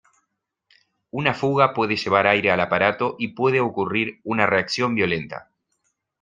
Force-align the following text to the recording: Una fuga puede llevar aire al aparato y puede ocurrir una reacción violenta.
Una 1.11 1.35
fuga 1.35 1.75
puede 1.75 1.95
llevar 1.95 2.25
aire 2.25 2.49
al 2.49 2.59
aparato 2.59 3.15
y 3.19 3.35
puede 3.35 3.59
ocurrir 3.59 4.19
una 4.23 4.47
reacción 4.47 4.95
violenta. 4.95 5.51